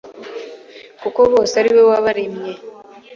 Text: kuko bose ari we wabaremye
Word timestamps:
kuko 1.01 1.19
bose 1.31 1.53
ari 1.61 1.69
we 1.75 1.81
wabaremye 1.89 2.53